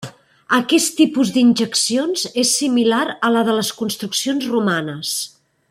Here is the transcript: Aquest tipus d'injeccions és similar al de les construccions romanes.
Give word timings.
Aquest 0.57 0.95
tipus 1.01 1.33
d'injeccions 1.35 2.23
és 2.45 2.55
similar 2.63 3.03
al 3.29 3.39
de 3.51 3.57
les 3.59 3.73
construccions 3.83 4.49
romanes. 4.57 5.17